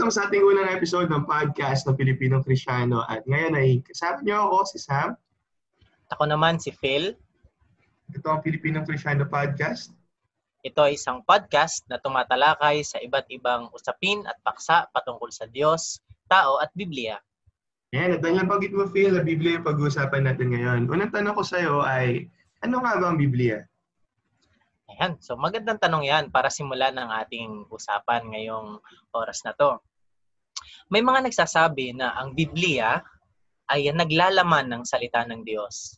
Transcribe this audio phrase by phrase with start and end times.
[0.00, 3.04] welcome sa ating unang episode ng podcast ng Pilipinong Krisyano.
[3.04, 5.12] At ngayon ay kasama niyo ako, si Sam.
[6.08, 7.12] Ako naman si Phil.
[8.08, 9.92] Ito ang Pilipinong Krisyano Podcast.
[10.64, 16.00] Ito ay isang podcast na tumatalakay sa iba't ibang usapin at paksa patungkol sa Diyos,
[16.32, 17.20] tao at Biblia.
[17.92, 20.88] Yan, at dahil bagit mo, Phil, na Biblia yung pag-uusapan natin ngayon.
[20.88, 22.24] Unang tanong ko sa iyo ay,
[22.64, 23.68] ano nga ba ang Biblia?
[24.96, 28.80] Ayan, so magandang tanong yan para simulan ang ating usapan ngayong
[29.12, 29.76] oras na to.
[30.90, 33.00] May mga nagsasabi na ang Biblia
[33.70, 35.96] ay naglalaman ng salita ng Diyos.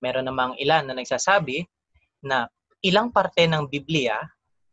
[0.00, 1.66] Meron namang ilan na nagsasabi
[2.24, 2.46] na
[2.80, 4.16] ilang parte ng Biblia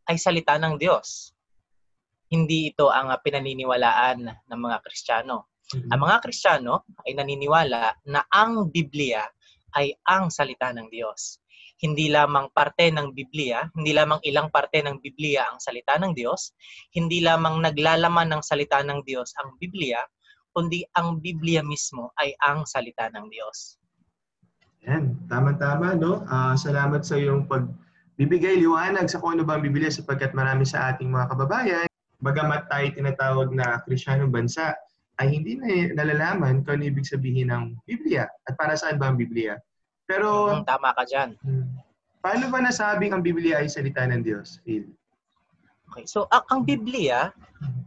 [0.08, 1.34] ay salita ng Diyos.
[2.28, 5.52] Hindi ito ang pinaniniwalaan ng mga Kristiyano.
[5.68, 5.90] Mm-hmm.
[5.92, 9.24] Ang mga Kristiyano ay naniniwala na ang Biblia
[9.76, 11.40] ay ang salita ng Diyos
[11.78, 16.54] hindi lamang parte ng Biblia, hindi lamang ilang parte ng Biblia ang salita ng Diyos,
[16.94, 20.02] hindi lamang naglalaman ng salita ng Diyos ang Biblia,
[20.50, 23.78] kundi ang Biblia mismo ay ang salita ng Diyos.
[24.86, 26.26] Yan, tama-tama, no?
[26.26, 30.94] Uh, salamat sa iyong pagbibigay liwanag sa kung ano ba ang Biblia sapagkat marami sa
[30.94, 34.74] ating mga kababayan, bagamat tayo tinatawag na Krisyanong bansa,
[35.18, 39.18] ay hindi na nalalaman kung ano ibig sabihin ng Biblia at para saan ba ang
[39.18, 39.58] Biblia.
[40.08, 40.56] Pero...
[40.56, 41.36] Mm, tama ka dyan.
[41.44, 41.68] Hmm.
[42.24, 44.88] Paano ba nasabing ang Biblia ay salita ng Diyos, Phil?
[45.92, 47.30] Okay, so ang, ang Biblia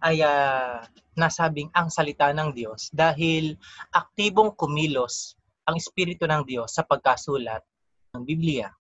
[0.05, 0.85] ay uh,
[1.17, 3.57] nasabing ang salita ng Diyos dahil
[3.91, 5.35] aktibong kumilos
[5.67, 7.61] ang Espiritu ng Diyos sa pagkasulat
[8.15, 8.71] ng Biblia.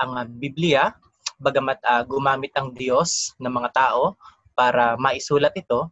[0.00, 0.92] Ang uh, Biblia,
[1.40, 4.18] bagamat uh, gumamit ang Diyos ng mga tao
[4.52, 5.88] para maisulat ito,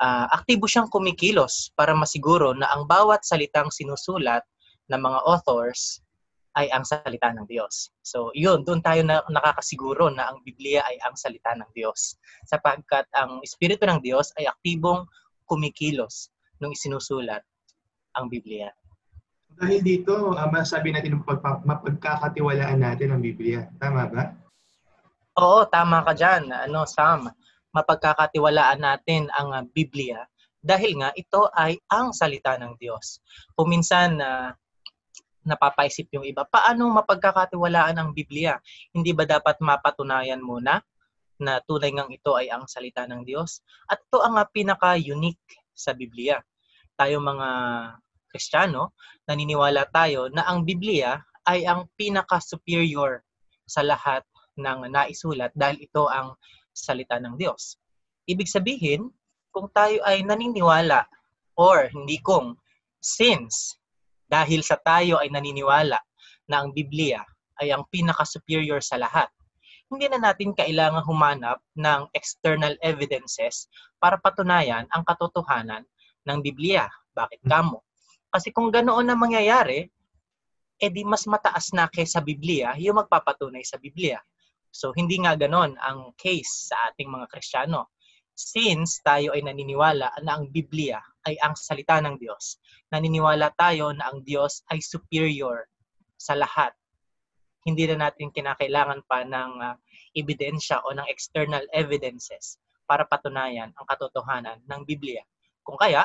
[0.00, 4.46] uh, aktibo siyang kumikilos para masiguro na ang bawat salitang sinusulat
[4.90, 6.04] ng mga authors
[6.54, 7.90] ay ang salita ng Diyos.
[8.06, 12.14] So, yun, doon tayo na nakakasiguro na ang Biblia ay ang salita ng Diyos.
[12.46, 15.02] Sapagkat ang Espiritu ng Diyos ay aktibong
[15.50, 16.30] kumikilos
[16.62, 17.42] nung isinusulat
[18.14, 18.70] ang Biblia.
[19.54, 21.22] Dahil dito, uh, masabi natin
[21.66, 23.66] mapagkakatiwalaan natin ang Biblia.
[23.78, 24.34] Tama ba?
[25.38, 26.50] Oo, tama ka dyan.
[26.50, 27.30] Ano, Sam?
[27.74, 30.22] Mapagkakatiwalaan natin ang uh, Biblia
[30.64, 33.18] dahil nga ito ay ang salita ng Diyos.
[33.58, 34.54] Kuminsan, uh,
[35.44, 38.58] napapaisip yung iba, paano mapagkakatiwalaan ang Biblia?
[38.90, 40.80] Hindi ba dapat mapatunayan muna
[41.38, 43.60] na tunay ngang ito ay ang salita ng Diyos?
[43.86, 46.40] At ito ang pinaka-unique sa Biblia.
[46.96, 47.48] Tayo mga
[48.32, 48.96] Kristiyano,
[49.28, 53.22] naniniwala tayo na ang Biblia ay ang pinaka-superior
[53.68, 54.24] sa lahat
[54.58, 56.34] ng naisulat dahil ito ang
[56.74, 57.78] salita ng Diyos.
[58.26, 59.12] Ibig sabihin,
[59.54, 61.06] kung tayo ay naniniwala
[61.54, 62.58] or hindi kung
[62.98, 63.78] since
[64.34, 66.02] dahil sa tayo ay naniniwala
[66.50, 67.22] na ang Biblia
[67.62, 69.30] ay ang pinaka-superior sa lahat.
[69.86, 73.70] Hindi na natin kailangan humanap ng external evidences
[74.02, 75.86] para patunayan ang katotohanan
[76.26, 76.90] ng Biblia.
[77.14, 77.86] Bakit kamo?
[78.34, 79.86] Kasi kung ganoon ang mangyayari,
[80.82, 84.18] edi mas mataas na kaysa Biblia yung magpapatunay sa Biblia.
[84.74, 87.93] So hindi nga ganoon ang case sa ating mga Kristiyano
[88.34, 92.58] since tayo ay naniniwala na ang Biblia ay ang salita ng Diyos,
[92.90, 95.64] naniniwala tayo na ang Diyos ay superior
[96.18, 96.74] sa lahat.
[97.64, 99.74] Hindi na natin kinakailangan pa ng uh,
[100.12, 105.24] ebidensya o ng external evidences para patunayan ang katotohanan ng Biblia.
[105.64, 106.04] Kung kaya,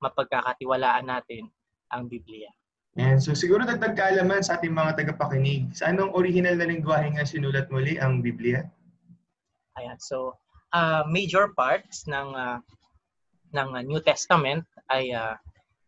[0.00, 1.52] mapagkakatiwalaan natin
[1.92, 2.48] ang Biblia.
[2.96, 5.68] And so siguro dagdag kaalaman sa ating mga tagapakinig.
[5.76, 8.64] Sa anong original na lingwahe nga sinulat muli ang Biblia?
[9.76, 10.40] Ayan, so
[10.72, 12.58] uh, major parts ng uh,
[13.54, 15.34] ng New Testament ay uh,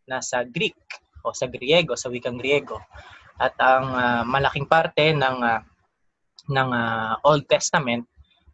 [0.06, 0.78] nasa Greek
[1.26, 2.78] o sa Griego, sa wikang Griego.
[3.38, 5.60] At ang uh, malaking parte ng uh,
[6.48, 8.06] ng uh, Old Testament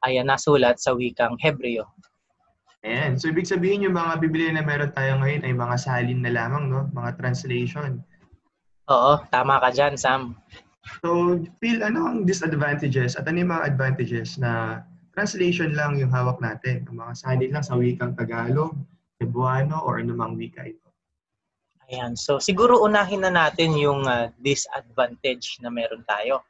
[0.05, 1.89] ay uh, nasulat sa wikang Hebreo.
[2.85, 3.17] Ayan.
[3.17, 6.69] So, ibig sabihin yung mga Biblia na meron tayo ngayon ay mga salin na lamang,
[6.69, 6.85] no?
[6.93, 8.05] Mga translation.
[8.93, 10.37] Oo, tama ka dyan, Sam.
[11.01, 16.43] So, Phil, ano ang disadvantages at ano yung mga advantages na translation lang yung hawak
[16.43, 16.84] natin.
[16.90, 18.75] Ang mga salin lang sa wikang Tagalog,
[19.22, 20.84] Cebuano, or anumang wika ito.
[21.88, 22.19] Ayan.
[22.19, 26.43] So, siguro unahin na natin yung uh, disadvantage na meron tayo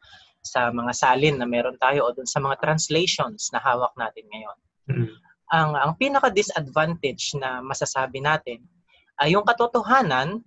[0.44, 4.58] sa mga salin na meron tayo o dun sa mga translations na hawak natin ngayon.
[4.92, 5.08] Mm-hmm.
[5.52, 8.60] Ang, ang pinaka-disadvantage na masasabi natin
[9.20, 10.44] ay yung katotohanan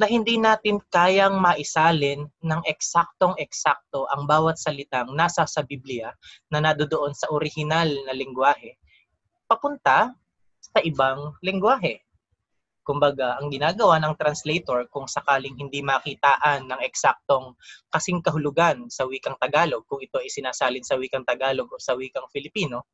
[0.00, 6.10] na hindi natin kayang maisalin ng eksaktong-eksakto ang bawat salitang nasa sa Biblia
[6.48, 8.80] na nadodoon sa orihinal na lingwahe
[9.52, 10.16] papunta
[10.64, 12.00] sa ibang lingwahe.
[12.82, 17.54] Kumbaga, ang ginagawa ng translator kung sakaling hindi makitaan ng eksaktong
[17.92, 22.26] kasing kahulugan sa wikang Tagalog, kung ito ay sinasalin sa wikang Tagalog o sa wikang
[22.32, 22.88] Filipino,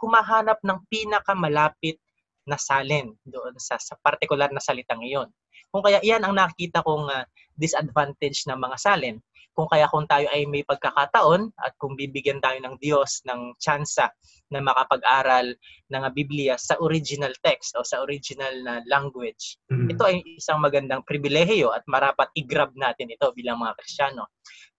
[0.00, 2.00] humahanap ng pinakamalapit
[2.48, 5.28] na salin doon sa, sa particular na salitang iyon.
[5.68, 7.24] Kung kaya iyan ang nakikita kong uh,
[7.58, 9.18] disadvantage ng mga salin.
[9.52, 14.06] Kung kaya kung tayo ay may pagkakataon at kung bibigyan tayo ng Diyos ng tsansa
[14.54, 15.50] na makapag-aral
[15.90, 19.90] ng Biblia sa original text o sa original na language, mm-hmm.
[19.90, 24.30] ito ay isang magandang pribilehiyo at marapat i-grab natin ito bilang mga Kristiyano.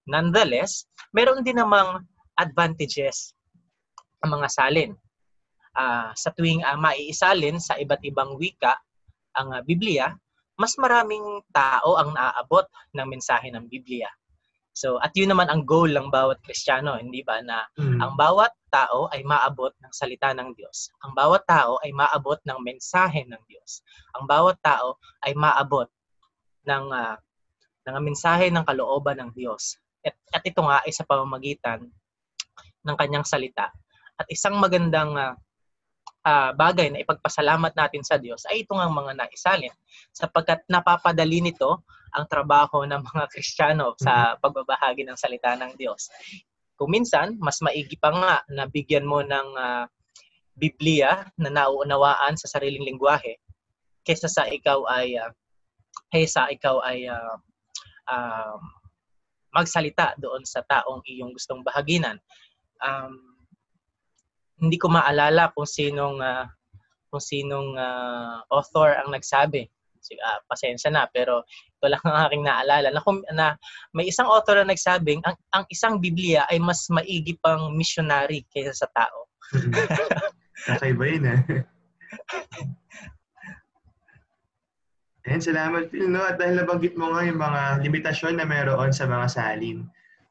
[0.08, 2.08] Nonetheless, meron din namang
[2.40, 3.36] advantages
[4.24, 4.92] ang mga salin.
[5.76, 8.80] Uh, sa tuwing uh, maiisalin sa iba't ibang wika
[9.36, 10.16] ang uh, Biblia,
[10.60, 11.24] mas maraming
[11.56, 14.12] tao ang naaabot ng mensahe ng Biblia.
[14.76, 18.00] So, at yun naman ang goal ng bawat Kristiyano, hindi ba, na mm.
[18.00, 20.92] ang bawat tao ay maabot ng salita ng Diyos.
[21.04, 23.84] Ang bawat tao ay maabot ng mensahe ng Diyos.
[24.16, 24.96] Ang bawat tao
[25.26, 25.90] ay maabot
[26.64, 27.18] ng uh,
[27.90, 29.76] ng mensahe ng kalooban ng Diyos.
[30.06, 31.90] At, at ito nga ay sa pamamagitan
[32.86, 33.74] ng kanyang salita.
[34.16, 35.34] At isang magandang uh,
[36.26, 39.74] uh, bagay na ipagpasalamat natin sa Diyos ay ito nga mga naisalin
[40.12, 41.84] sapagkat napapadali nito
[42.16, 44.42] ang trabaho ng mga Kristiyano sa mm-hmm.
[44.42, 46.10] pagbabahagi ng salita ng Diyos.
[46.74, 49.86] Kung minsan, mas maigi pa nga na bigyan mo ng uh,
[50.56, 53.40] Biblia na nauunawaan sa sariling lingwahe
[54.04, 55.32] kaysa sa ikaw ay uh,
[56.10, 57.38] kaysa ikaw ay uh,
[58.10, 58.58] uh,
[59.54, 62.18] magsalita doon sa taong iyong gustong bahaginan.
[62.82, 63.29] Um,
[64.60, 66.46] hindi ko maalala kung sinong uh,
[67.10, 69.68] kung sinong uh, author ang nagsabi.
[70.10, 73.02] Uh, pasensya na pero ito lang ang aking naalala na,
[73.36, 73.48] na
[73.94, 78.74] may isang author na nagsabing ang, ang isang Biblia ay mas maigi pang missionary kaysa
[78.74, 79.30] sa tao.
[80.72, 81.40] Kakaiba yun eh.
[85.30, 86.10] Ayan, salamat Phil.
[86.10, 86.26] No?
[86.26, 89.86] At dahil nabanggit mo nga yung mga limitasyon na meron sa mga salin.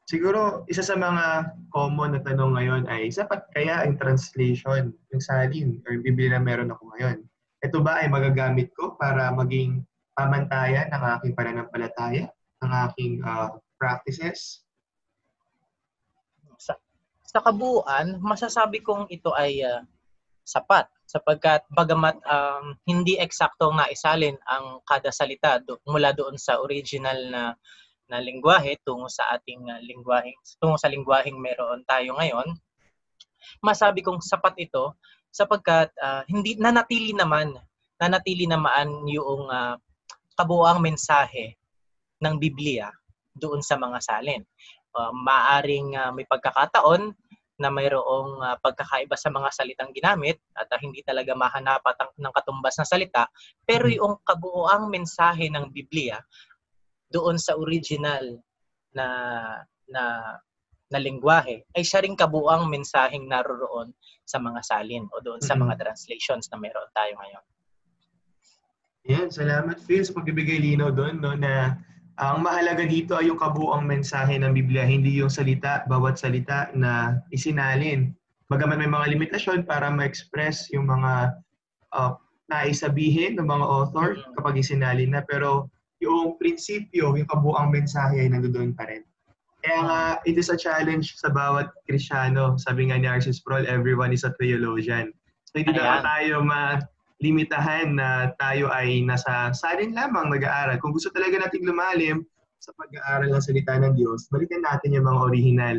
[0.09, 5.77] Siguro, isa sa mga common na tanong ngayon ay, sapat kaya ang translation ng salin
[5.85, 7.21] or yung Biblia na meron ako ngayon?
[7.61, 9.85] Ito ba ay magagamit ko para maging
[10.17, 12.25] pamantayan ng aking pananampalataya,
[12.65, 14.65] ng aking uh, practices?
[16.57, 16.73] Sa,
[17.21, 19.85] sa kabuuan, masasabi kong ito ay uh,
[20.41, 26.57] sapat sapagkat bagamat um, hindi eksakto nga isalin ang kada salita do, mula doon sa
[26.57, 27.41] original na
[28.09, 32.57] na lingwahe tungo sa ating uh, lingwaheng tungo sa lingwaheng meron tayo ngayon
[33.61, 34.97] masabi kong sapat ito
[35.29, 37.53] sapagkat uh, hindi nanatili naman
[37.99, 39.75] nanatili naman yung uh,
[40.39, 41.59] kabuoang mensahe
[42.23, 42.87] ng Biblia
[43.35, 44.41] doon sa mga salin.
[44.95, 47.11] Uh, maaring uh, may pagkakataon
[47.59, 52.79] na mayroong uh, pagkakaiba sa mga salitang ginamit at uh, hindi talaga mahanapat ng katumbas
[52.79, 53.27] na salita,
[53.67, 53.99] pero mm-hmm.
[53.99, 56.23] yung kabuoang mensahe ng Biblia
[57.09, 58.37] doon sa original
[58.93, 59.07] na
[59.89, 60.03] na
[60.89, 63.93] na lingwahe ay siya ring kabuang mensaheng naroroon
[64.25, 67.45] sa mga salin o doon sa mga translations na meron tayo ngayon.
[69.09, 71.77] Yan, salamat Phil sa pagbibigay linaw doon no, na
[72.19, 77.17] ang mahalaga dito ay yung kabuang mensahe ng Biblia, hindi yung salita, bawat salita na
[77.31, 78.11] isinalin.
[78.51, 81.37] Bagaman may mga limitasyon para ma-express yung mga
[81.95, 82.13] uh,
[82.51, 88.75] naisabihin ng mga author kapag isinalin na, pero yung prinsipyo, yung kabuang mensahe ay nandoon
[88.75, 89.03] pa rin.
[89.59, 92.55] Kaya nga, it is a challenge sa bawat Krisyano.
[92.55, 95.11] Sabi nga ni Arcis Sproul, everyone is a theologian.
[95.51, 100.79] So hindi dapat tayo malimitahan na tayo ay nasa salin lamang nag-aaral.
[100.79, 102.23] Kung gusto talaga nating lumalim
[102.63, 105.77] sa pag-aaral ng salita ng Diyos, balikan natin yung mga original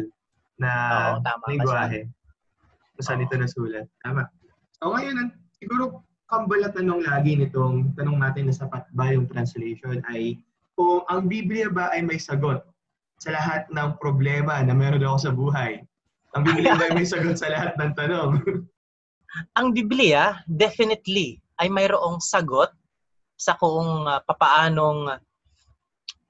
[0.60, 0.70] na
[1.16, 2.04] Oo, tama lingwahe.
[3.00, 3.88] Kung saan ito nasulat.
[4.04, 4.28] Tama.
[4.76, 10.38] So ngayon, siguro kambal tanong lagi nitong tanong natin na sapat ba yung translation ay
[10.78, 12.62] kung ang Biblia ba ay may sagot
[13.18, 15.82] sa lahat ng problema na meron ako sa buhay.
[16.38, 18.30] Ang Biblia ba ay may sagot sa lahat ng tanong?
[19.58, 22.70] ang Biblia definitely ay mayroong sagot
[23.34, 25.18] sa kung uh, papaanong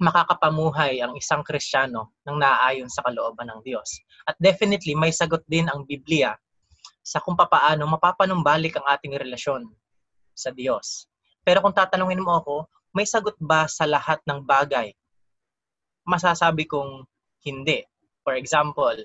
[0.00, 4.00] makakapamuhay ang isang Kristiyano ng naaayon sa kalooban ng Diyos.
[4.24, 6.32] At definitely may sagot din ang Biblia
[7.04, 9.68] sa kung papaano mapapanumbalik ang ating relasyon
[10.40, 11.04] sa Diyos.
[11.44, 12.56] Pero kung tatanungin mo ako,
[12.96, 14.90] may sagot ba sa lahat ng bagay?
[16.08, 17.04] Masasabi kong
[17.44, 17.84] hindi.
[18.24, 18.96] For example,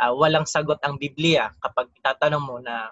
[0.00, 2.90] uh, walang sagot ang Biblia kapag tatanong mo na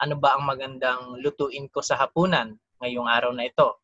[0.00, 3.76] ano ba ang magandang lutuin ko sa hapunan ngayong araw na ito.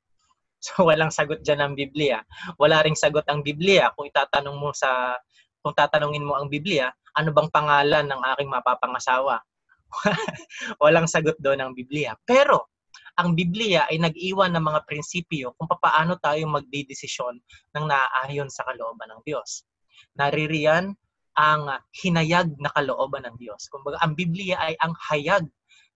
[0.66, 2.24] So walang sagot diyan ang Biblia.
[2.56, 5.14] Wala ring sagot ang Biblia kung itatanong mo sa
[5.60, 9.36] kung tatanungin mo ang Biblia, ano bang pangalan ng aking mapapangasawa?
[10.82, 12.16] walang sagot doon ang Biblia.
[12.24, 12.72] Pero
[13.16, 17.40] ang Biblia ay nag-iwan ng mga prinsipyo kung paano tayo magdidesisyon
[17.72, 19.64] ng naaayon sa kalooban ng Diyos.
[20.20, 20.92] Naririyan
[21.36, 21.62] ang
[21.96, 23.72] hinayag na kalooban ng Diyos.
[23.72, 25.44] Kumbaga, ang Biblia ay ang hayag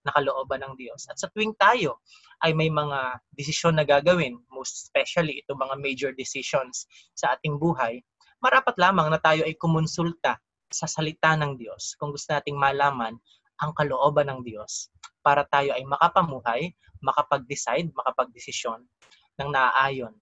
[0.00, 1.04] na kalooban ng Diyos.
[1.12, 2.00] At sa tuwing tayo
[2.40, 8.00] ay may mga desisyon na gagawin, most especially ito mga major decisions sa ating buhay,
[8.40, 10.40] marapat lamang na tayo ay kumonsulta
[10.72, 13.12] sa salita ng Diyos kung gusto nating malaman
[13.60, 14.88] ang kalooban ng Diyos
[15.20, 18.84] para tayo ay makapamuhay, makapag-decide, makapag-desisyon
[19.40, 20.12] ng naaayon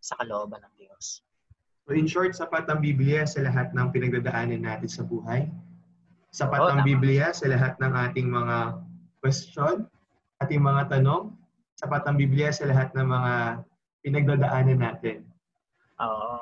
[0.00, 1.20] sa kalooban ng Diyos.
[1.84, 5.50] So in short, sapat ang Biblia sa lahat ng pinagdadaanan natin sa buhay.
[6.32, 6.88] Sapat Oo, ang tama.
[6.88, 8.80] Biblia sa lahat ng ating mga
[9.20, 9.84] question,
[10.40, 11.36] ating mga tanong.
[11.76, 13.32] Sapat ang Biblia sa lahat ng mga
[14.00, 15.26] pinagdadaanan natin.
[16.00, 16.40] Oo.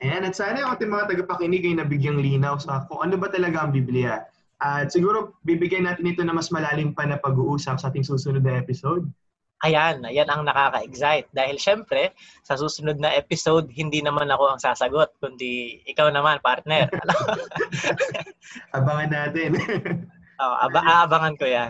[0.00, 3.68] Ayan, at sana yung ating mga tagapakinig ay nabigyang linaw sa kung ano ba talaga
[3.68, 4.24] ang Biblia.
[4.60, 8.60] At siguro bibigyan natin ito na mas malalim pa na pag-uusap sa ating susunod na
[8.60, 9.08] episode.
[9.60, 11.28] Ayan, ayan ang nakaka-excite.
[11.36, 16.88] Dahil syempre, sa susunod na episode, hindi naman ako ang sasagot, kundi ikaw naman, partner.
[18.76, 19.50] Abangan natin.
[20.40, 21.68] Oh, aba- aabangan ko yan.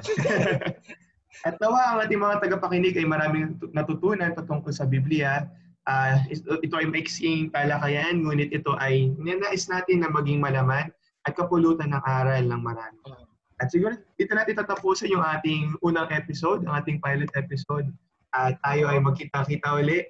[1.47, 5.51] At nawa ang ating mga tagapakinig ay maraming tu- natutunan patungkol sa Biblia.
[5.91, 10.87] Ah, ito, ay maiksing talakayan, ngunit ito ay ninais natin na maging malaman
[11.29, 13.01] at kapulutan ng aral ng marami.
[13.05, 13.29] Mm.
[13.61, 17.93] At siguro dito natin tatapusin yung ating unang episode, ang ating pilot episode.
[18.33, 20.01] At tayo ay magkita-kita uli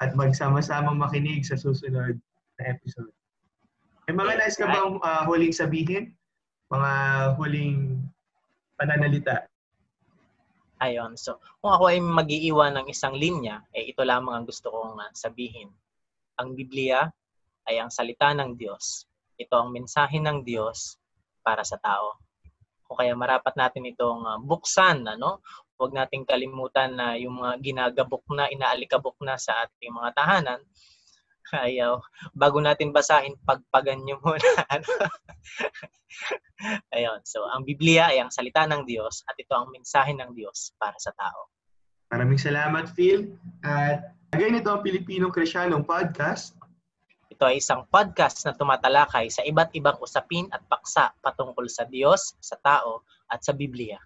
[0.00, 2.16] at magsama-samang makinig sa susunod
[2.56, 3.12] na episode.
[4.08, 6.14] May mga nais ka bang ah, huling sabihin?
[6.72, 6.92] Mga
[7.36, 8.00] huling
[8.80, 9.44] pananalita?
[10.80, 11.16] Ayun.
[11.16, 15.12] So, kung ako ay mag-iiwan ng isang linya, eh ito lamang ang gusto kong ah,
[15.12, 15.68] sabihin.
[16.38, 17.08] Ang Biblia
[17.66, 19.08] ay ang salita ng Diyos.
[19.36, 20.96] Ito ang mensahe ng Diyos
[21.44, 22.16] para sa tao.
[22.90, 25.44] O kaya marapat natin itong ah, buksan, ano?
[25.76, 30.60] Huwag nating kalimutan na yung mga ginagabok na, inaalikabok na sa ating mga tahanan,
[31.68, 32.00] ayaw,
[32.34, 34.50] bago natin basahin, pagpagan nyo muna.
[34.74, 34.88] ano?
[36.96, 37.20] Ayun.
[37.28, 40.96] So, ang Biblia ay ang salita ng Diyos at ito ang mensahe ng Diyos para
[40.96, 41.52] sa tao.
[42.10, 43.34] Maraming salamat, Phil.
[43.66, 46.55] At again, ito ang Pilipinong Krisyanong Podcast.
[47.36, 52.32] Ito ay isang podcast na tumatalakay sa iba't ibang usapin at paksa patungkol sa Diyos,
[52.40, 54.00] sa tao, at sa Biblia.